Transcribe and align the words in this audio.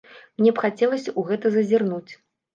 Мне 0.41 0.53
б 0.59 0.63
хацелася 0.63 1.11
ў 1.11 1.21
гэта 1.29 1.53
зазірнуць. 1.59 2.11